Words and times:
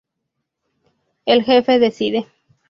El 1.27 1.43
Jefe 1.43 1.77
Decide. 1.77 2.25